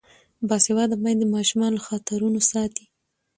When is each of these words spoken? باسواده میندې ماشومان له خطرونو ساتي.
باسواده 0.47 0.95
میندې 1.03 1.25
ماشومان 1.35 1.71
له 1.75 1.81
خطرونو 1.87 2.39
ساتي. 2.51 2.85